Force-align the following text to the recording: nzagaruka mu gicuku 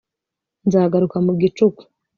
nzagaruka 0.67 1.15
mu 1.25 1.31
gicuku 1.41 1.81